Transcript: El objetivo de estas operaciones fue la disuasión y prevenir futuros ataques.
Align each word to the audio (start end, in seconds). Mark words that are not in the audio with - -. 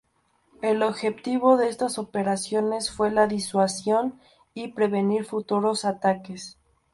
El 0.63 0.81
objetivo 0.81 1.57
de 1.57 1.69
estas 1.69 1.99
operaciones 1.99 2.89
fue 2.89 3.11
la 3.11 3.27
disuasión 3.27 4.19
y 4.55 4.69
prevenir 4.69 5.25
futuros 5.25 5.85
ataques. 5.85 6.57